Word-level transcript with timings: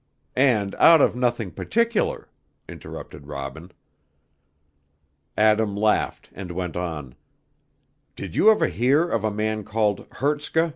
"And 0.35 0.73
out 0.79 0.99
of 0.99 1.15
nothing 1.15 1.51
particular," 1.51 2.27
interrupted 2.67 3.27
Robin. 3.27 3.71
Adam 5.37 5.77
laughed 5.77 6.27
and 6.33 6.51
went 6.53 6.75
on. 6.75 7.13
"Did 8.15 8.35
you 8.35 8.49
ever 8.49 8.65
hear 8.65 9.07
of 9.07 9.23
a 9.23 9.29
man 9.29 9.63
called 9.63 10.07
Hertzka? 10.13 10.69